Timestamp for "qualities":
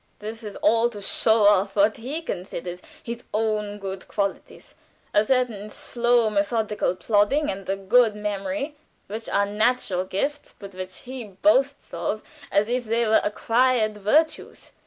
4.07-4.73